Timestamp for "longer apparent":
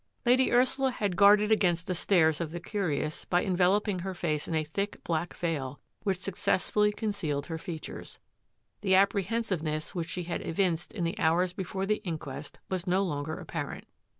13.03-13.85